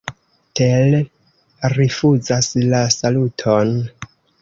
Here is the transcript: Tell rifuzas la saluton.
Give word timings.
Tell 0.59 0.95
rifuzas 1.75 2.51
la 2.75 2.83
saluton. 2.99 3.75